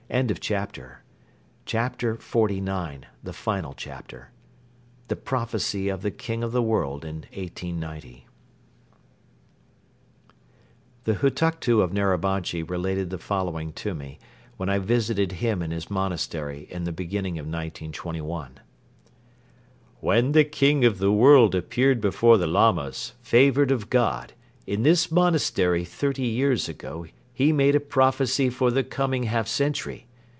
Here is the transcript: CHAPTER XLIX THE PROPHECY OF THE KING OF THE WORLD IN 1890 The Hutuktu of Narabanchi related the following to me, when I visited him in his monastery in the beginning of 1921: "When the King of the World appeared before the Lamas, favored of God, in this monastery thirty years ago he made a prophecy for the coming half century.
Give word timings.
CHAPTER 0.41 1.03
XLIX 1.65 3.05
THE 3.23 3.31
PROPHECY 5.23 5.87
OF 5.87 6.01
THE 6.01 6.11
KING 6.11 6.43
OF 6.43 6.51
THE 6.51 6.61
WORLD 6.61 7.05
IN 7.05 7.15
1890 7.31 8.27
The 11.05 11.13
Hutuktu 11.13 11.79
of 11.79 11.93
Narabanchi 11.93 12.61
related 12.69 13.09
the 13.09 13.17
following 13.17 13.71
to 13.71 13.93
me, 13.93 14.19
when 14.57 14.67
I 14.67 14.79
visited 14.79 15.31
him 15.31 15.61
in 15.61 15.71
his 15.71 15.89
monastery 15.89 16.67
in 16.69 16.83
the 16.83 16.91
beginning 16.91 17.39
of 17.39 17.45
1921: 17.45 18.59
"When 20.01 20.31
the 20.33 20.43
King 20.43 20.83
of 20.83 20.97
the 20.97 21.13
World 21.13 21.55
appeared 21.55 22.01
before 22.01 22.37
the 22.37 22.47
Lamas, 22.47 23.13
favored 23.21 23.71
of 23.71 23.89
God, 23.89 24.33
in 24.67 24.83
this 24.83 25.09
monastery 25.09 25.85
thirty 25.85 26.25
years 26.27 26.67
ago 26.67 27.05
he 27.33 27.51
made 27.51 27.73
a 27.75 27.79
prophecy 27.79 28.51
for 28.51 28.69
the 28.71 28.83
coming 28.83 29.23
half 29.23 29.47
century. 29.47 30.05